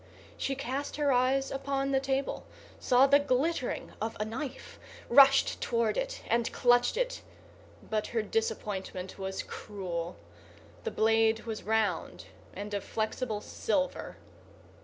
[0.35, 2.47] She cast her eyes upon the table,
[2.79, 7.21] saw the glittering of a knife, rushed toward it and clutched it;
[7.87, 10.15] but her disappointment was cruel.
[10.85, 14.17] The blade was round, and of flexible silver.